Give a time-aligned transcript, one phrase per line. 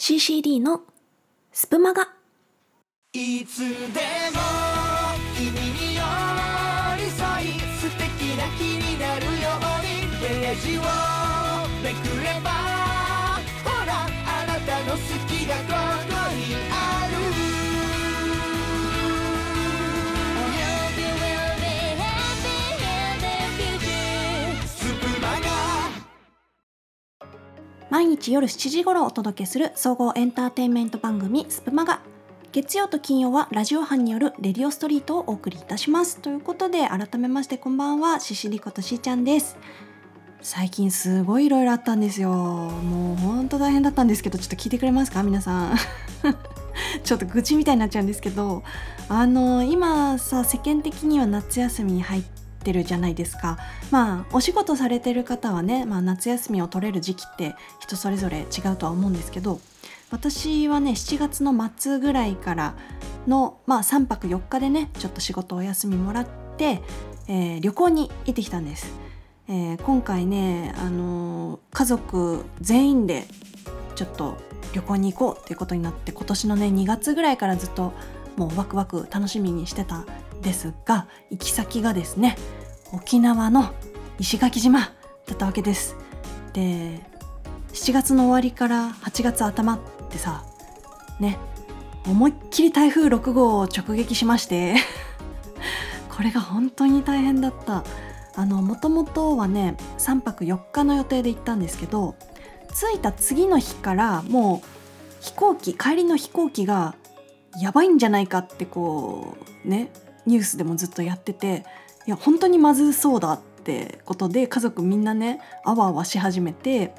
[0.00, 0.80] CCD の
[1.52, 2.08] スプマガ。
[3.12, 4.40] いつでも
[5.36, 6.00] 君に寄
[6.96, 10.80] り添い素敵な気になるようにページを
[11.82, 12.48] めくれば
[13.62, 15.64] ほらあなたの好きがこ
[16.08, 17.09] こにある。
[28.00, 32.00] 毎日夜7時頃お届けする総合エンターテインメント番組スプマガ。
[32.50, 36.16] 月曜と金曜はラジオ班によるレディオストリートをお送りいたします。
[36.16, 39.58] ということで改めましてこんばんはししりことしーちゃんです。
[40.40, 42.30] 最近すごいいろいろあったんですよ。
[42.30, 45.22] もうほんと大変だったんですけどちょっと聞いてくれますか？
[45.22, 45.76] 皆さん。
[47.04, 48.62] ちょっと愚痴みたいになっちゃうんですけど。
[49.10, 52.22] あの今さ世間的には夏休みに入っ
[52.60, 53.58] てるじゃないですか。
[53.90, 59.60] まあお仕事されてる方はね、まあ、夏休みを取れる時期って人それぞれ違うとは思うんですけど
[60.10, 62.74] 私はね7月の末ぐらいから
[63.26, 66.82] の、まあ、3泊4日でねちょっと仕事お休みもらって、
[67.28, 68.92] えー旅行に行ってきたんです、
[69.48, 73.24] えー今回ね、あのー家族全員で
[73.94, 74.36] ちょっと
[74.72, 77.92] 旅行に行こうっていうことになって今年のね2月ぐらいからずっと
[78.36, 80.04] もうワクワク楽しみにしてた
[80.42, 82.36] ですが行き先がですね
[82.92, 83.72] 沖縄の
[84.18, 84.86] 石垣島だ
[85.34, 85.96] ったわけです。
[86.52, 87.00] で
[87.72, 89.78] 7月の終わりから8月頭っ
[90.10, 90.44] てさ
[91.20, 91.38] ね
[92.06, 94.74] 思いっきり台風6号を直撃しまして
[96.10, 97.84] これが本当に大変だった。
[98.36, 102.14] あのもともとはね3泊4日の予定で行ったんですけど
[102.68, 104.68] 着いた次の日からもう
[105.20, 106.94] 飛行機帰りの飛行機が
[107.60, 109.90] やばいんじゃないかってこうね
[110.30, 111.64] ニュースでもずっとやってて
[112.06, 116.94] いや本当にまずそうだってことで家族みんなねあわあわし始めて、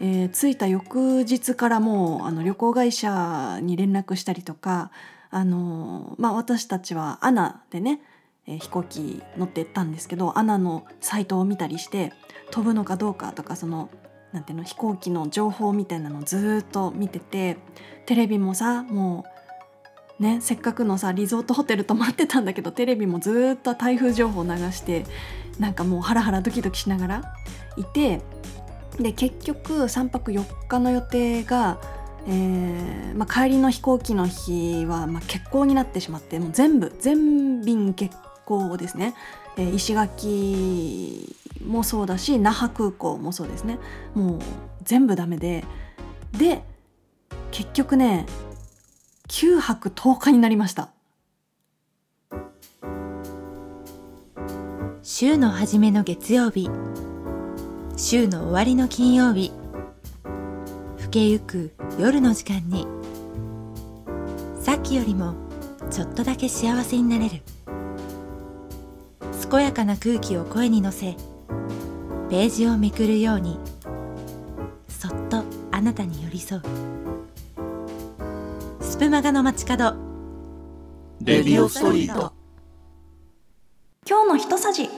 [0.00, 4.90] えー着いた翌日からもうあの旅行会社に連絡したりとか
[5.30, 8.00] あのまあ私たちはアナでね、
[8.46, 12.12] え飛行機乗ってったんですけどアナのサイトを見たりして
[12.50, 13.88] 飛ぶのかどうかとかその
[14.32, 17.56] なんていうの飛行機の情報みたいなのをずっと見てて
[18.06, 19.33] テレビもさもう
[20.18, 25.04] ねせっかくのさリゾートホテル泊まってたんだけどテレビもずっと台風情報流して
[25.58, 27.22] なんかもうハラハラドキドキしながら
[27.76, 28.20] いて
[28.98, 31.80] で結局3泊4日の予定が、
[32.28, 38.10] えーまあ、帰りの飛行機の日は、まあ、欠航になってしまってもう全部全便欠
[38.44, 39.14] 航ですね、
[39.56, 43.78] えー石垣もそうだし那覇空港もそうですね。
[44.14, 44.38] もう
[44.82, 45.64] 全部ダメで。
[46.36, 46.62] で
[47.50, 48.26] 結局ね
[49.28, 50.90] 9泊10日になりました。
[55.02, 56.70] 週の初めの月曜日。
[57.96, 59.52] 週の終わりの金曜日。
[60.98, 62.86] 更けゆく夜の時間に。
[64.60, 65.34] さっきよりも
[65.90, 67.42] ちょっとだけ幸せになれる。
[69.50, 71.16] 健やかな空気を声に乗せ
[72.28, 73.58] ページをめくるように
[74.88, 76.62] そっとあなたに寄り添う。
[78.94, 79.96] スプマガの街角。
[81.20, 82.32] レディオストリート。
[84.08, 84.88] 今日の一さじ。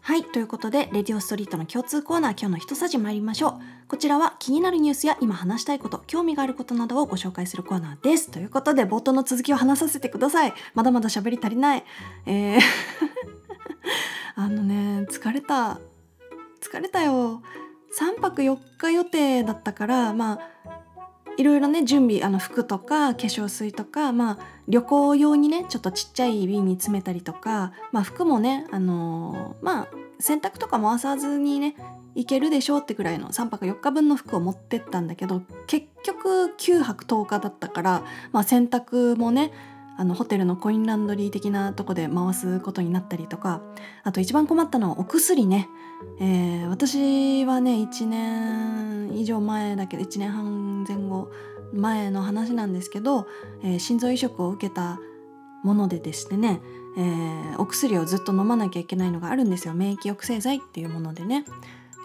[0.00, 3.52] はいということでレディオストリートの共通コーナー今日の一さじ参りましょう。
[3.86, 8.28] こちらは気になるニュースや今話したいこと興味があることなどをご紹介するコーナーです。
[8.28, 10.52] ということで冒頭の続きを話させてください。
[10.74, 11.84] まだまだ喋り足りない。
[12.26, 12.60] えー。
[14.34, 15.78] あのね疲れた。
[16.60, 17.40] 疲れたよ。
[17.96, 20.77] 3泊4日予定だったからまあ
[21.38, 29.88] いろいろね準備あの服とか化粧水とかまあ旅行用にねちょっとちっちゃい瓶に詰めたりとかまあ服もねあのーまあ
[30.20, 31.76] 洗濯とか回さずにね
[32.16, 39.52] いけるでしょうってくらいの3泊4日分の服を持ってったんだけど結局9泊10日だったから、まあ、洗濯もね
[39.98, 43.60] あのホテルのコインランドリー的なとこで回すことになったりとか
[44.04, 45.68] あと一番困ったのはお薬ね、
[46.20, 51.30] えー私はね1年以上前だけど1年半前後
[51.72, 53.26] 前の話なんですけど、
[53.64, 55.00] えー心臓移植を受けた
[55.64, 56.60] ものででしてね、
[56.96, 59.74] えーお薬をずっと飲まなきゃいけないのがあるんですよ。
[59.74, 61.44] 免疫抑制剤っていうものでね、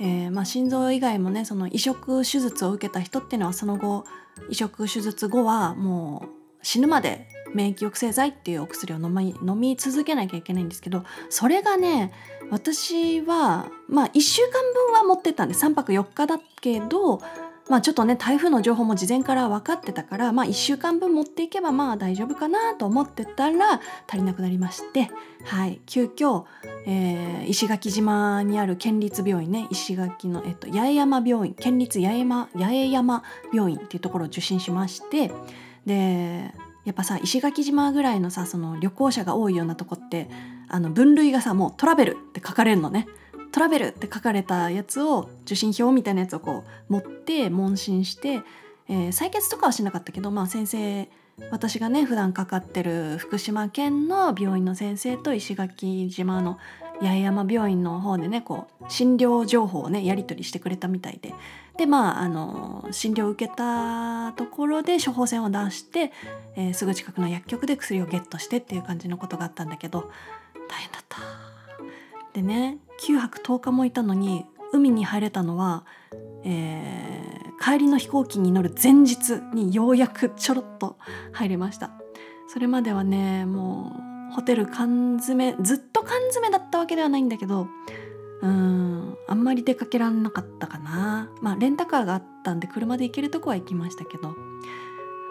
[0.02, 4.06] えーまあ、心臓以外もねその移植手術を受けた人っていうのはその後
[4.50, 12.12] 移植手術後はもう死ぬまで免疫抑制剤っていうお薬を飲み飲み続けなきゃいけないんですけどそれがね
[12.50, 17.22] 私はまあ1週間分は持ってったんで3泊4日だけど
[17.70, 25.10] まあちょっとね台風の情報も事前から分かってたからまあ1週間分持っていけばまあ大丈夫かなと思ってたら足りなくなりまして
[25.46, 25.80] はい。
[25.86, 26.44] 急遽、
[26.86, 33.24] えー石垣島にある県立病院ね石垣の、えっと、八重山病院県立八重山八重山
[33.54, 35.32] 病院っていうところを受診しまして
[35.86, 36.54] で
[36.86, 40.30] やっぱさ石垣島ぐらいのさその旅行者が多いようなとこって
[40.68, 43.08] あの分類がさもうトラベルって書かれるのね。
[43.52, 48.42] トラベルって書かれたやつを受診票みたいなやつをこう持って問診して、
[48.90, 51.08] えー採血とかはしなかったけど、まあ、先生
[51.52, 56.58] 私がね普段かかってる福島県の病院の先生と石垣島の
[57.00, 61.34] 八重山病院の方でねこう診療情報をねやり取りしてくれたみたいで。
[61.78, 66.12] でまああの診療を受けたところで処方箋を出して、
[66.56, 70.12] えーすぐ近くの薬局で薬をゲットしてっていう感じのことがあったんだけど
[70.70, 71.18] 大変だった。
[72.34, 75.86] でね9泊10日もいたのに海に入れたのは、
[76.44, 77.34] えー
[77.64, 80.98] 帰りの飛行機に乗る前日にようやくちょろっと
[81.32, 81.92] 入れました
[82.50, 83.96] それまではねも
[84.32, 87.68] うホテル缶詰ずっと缶詰だったわけではないんだけど
[88.44, 89.18] うん。
[89.28, 91.30] あんまり出かけらんなかったかな。
[91.42, 94.36] まあレンタカーがあったんで車で行けるとこは行きましたけど。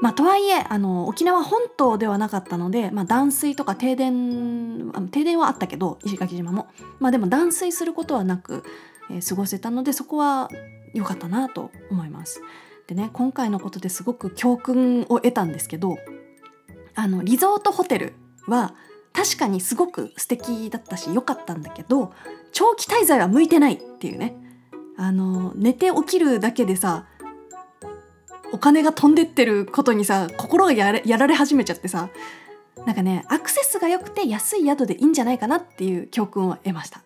[0.01, 6.69] まあとはいえあの沖縄本島ではなかったので、まあ、断水とか停電停電はあったけど石垣島も。
[6.99, 8.65] まあでも断水することはなく、
[9.11, 10.49] えー過ごせたのでそこは
[10.95, 12.41] 良かったなと思います。
[12.87, 15.99] でね今回のことですごく教訓を得たんですけど
[16.95, 18.15] あのリゾートホテル
[18.49, 18.75] は
[19.13, 22.13] 確かにすごく素敵だったし良かったんだけど
[22.53, 24.37] 長期滞在は向いてないっていうね
[24.97, 27.07] あの寝て起きるだけでさ
[28.53, 32.11] お金が飛んでってることにさ心がやられ始めちゃってさ
[32.87, 37.03] なんかねアクセスが良くて安い宿でいいんじゃないかなっていう教訓を得ました。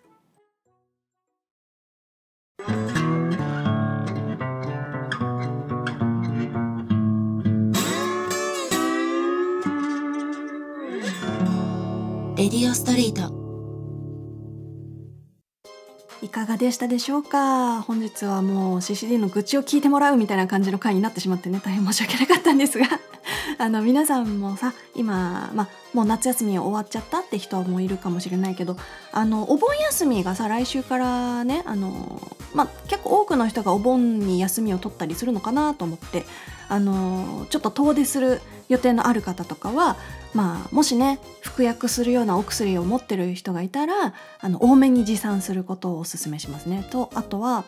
[12.47, 13.35] レディオストリート。
[16.23, 17.83] いかがでしたでしょうか？
[17.83, 22.87] 本日はもう CCD の愚痴を聞いてもらうみたいな感じの回になってしまってね大変申し訳なかったんですが。
[23.59, 28.77] あの皆さんもさ今、まあ、もう夏休み終わっちゃったって人もいるかもしれないけど
[29.11, 32.23] あのお盆休みがさ来週からねあの、
[32.57, 36.25] まあ、結構多くの人がお盆に休みを取ったりするのかなと思って
[36.69, 39.97] あのちょっと遠出する予定のある方とかは、
[40.35, 46.85] まあ、もしね服薬するようなお薬を持ってる人がいたらあの多めに持参することをお勧めしますね。
[46.91, 47.65] とあとは、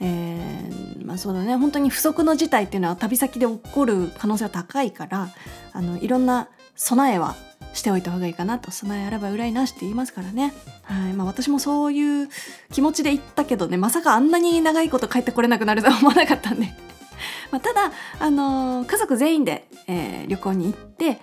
[0.00, 5.28] えーまあ、そうだね本当に不測の事態っていうのは旅先で起こる可能性は高いから
[5.72, 7.36] あのいろんな備えは
[7.74, 10.54] しておいた方がいいかなと備えあれば憂いなしって言いますからね、
[10.84, 12.28] はいまあ、私もそういう
[12.72, 16.72] 気持ちで行ったけどねまさかあんなに長いこと帰ってこれなくなるとは思わなかったんで。
[17.50, 21.20] まあ、ただ、あのー家族全員で、えー旅行に行って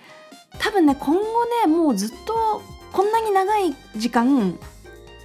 [0.58, 1.22] 多分ね今後
[1.66, 2.62] ねもうずっと
[2.92, 4.58] こんなに長い時間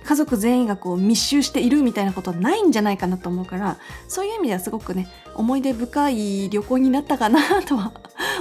[0.08, 3.78] 家族全員がこう密集しているみたいなことはないんじゃないかなと思うから
[4.08, 7.92] そういう意味ではすごくね思い出深い旅行になったかなとは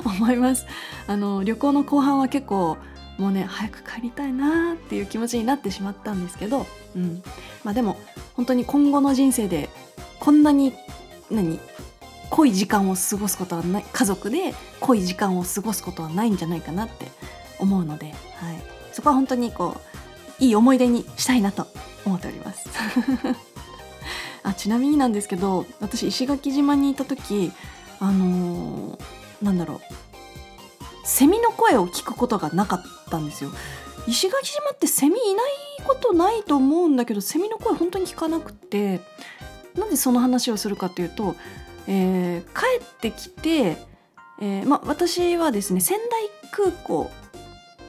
[0.05, 0.65] 思います。
[1.09, 2.77] あの旅行の後半は結構
[3.19, 7.21] もうね早く帰りたいなっていう気持ちになってしまったんですけど、うん、
[7.65, 7.97] まあでも
[8.35, 9.69] 本当に今後の人生で
[10.21, 10.73] こんなに
[11.33, 11.59] 何？
[12.31, 17.07] 濃い時間を過ごすことはない家族で濃い時間を過ごすことはないんじゃないかなって
[17.59, 18.17] 思うので、はい、
[18.93, 19.96] そこは本当にこう
[20.39, 21.67] いい思い出にしたいなと
[22.05, 22.69] 思っております。
[24.43, 27.53] あちなみになんですけど私石垣島にいた時
[27.99, 29.05] あのー
[29.43, 29.81] なんだろう
[31.05, 33.51] セミの声を聞くことがなかったんですよ。
[34.09, 35.53] 石垣島ってセミいない
[35.85, 39.01] ことないと思うんだけどセミの声本当に聞かなくて
[39.75, 41.37] なんでその話をするかというと、
[41.87, 43.77] えー帰ってきて、
[44.41, 47.11] えーまあ、私はですね仙台空港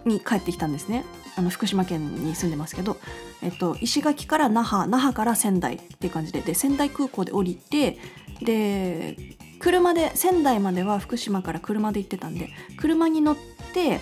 [0.08, 1.06] に帰ってきたんですね。
[1.36, 2.98] あの福島県に住んでますけど、
[3.44, 6.42] えっと、石垣から那覇那覇から仙台っていう感じで。
[6.42, 8.00] で仙台空港で降りて
[8.42, 13.38] で車で仙台までは福島から車で行ってたんで車に乗っ
[13.74, 14.00] て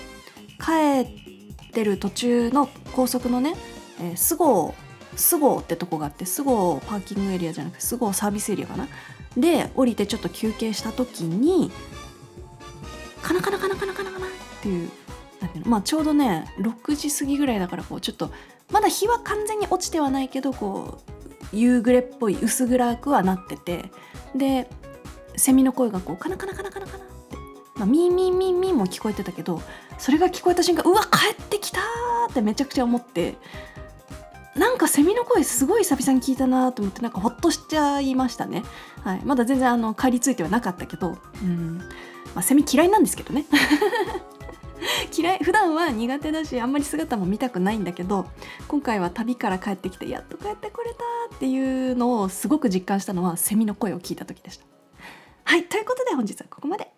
[0.59, 3.55] 帰ってる途中の高速のね、
[3.99, 4.73] えー、菅生
[5.17, 8.87] 菅生ってとこがあって菅生パーキングエリアじゃなくて菅生サービスエリアかな。
[9.37, 11.71] で降りてちょっと休憩した時に
[13.21, 14.29] カナカナカナカナカナカナっ
[14.61, 14.89] ていう
[15.55, 15.71] なんていうの。
[15.71, 18.31] まあちょうどね6時過ぎぐらいだからこうちょっと
[18.71, 21.01] まだ日は完全に落ちてはないけどこ
[21.53, 23.91] う夕暮れっぽい薄暗くはなってて
[24.35, 24.69] で
[25.35, 27.37] セミの声がこうカナカナカナカナカナって、
[27.75, 29.61] まあ、ミーミーミーミーも聞こえてたけど
[29.97, 31.79] それが聞こえた瞬間うわ帰ってきた
[32.29, 33.35] ってめちゃくちゃ思って
[34.55, 38.63] なんかセミの声すごい久々に聞いたなと思ってなんかほっとしちゃいましたね、
[39.03, 41.79] はい、まだ全然あの帰りついてはなかったけど、うん。
[42.33, 43.45] まあ、セミ嫌いなんですけどね。
[45.15, 48.25] 嫌い普段は苦手だしあんまり姿も見たくないんだけど
[48.67, 54.65] 今回は旅から帰ってきてやっと帰ってこれたっていうのをすごく実感したのはセミの声を聞いた時でした。
[55.43, 56.91] はいということで本日はここまで